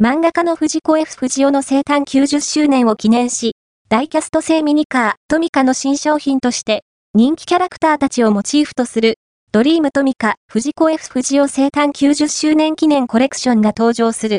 [0.00, 3.56] 漫画家の藤子 F 不二雄の生誕90周年を記念し、
[3.88, 9.16] ダイキャスト製ミニカー、トミカの新商品として、人気キャラクターたちをモチーフとする、
[9.50, 14.36] ドリームトミカ、藤子 F 不二雄生誕90周年記念コレクションが登場する。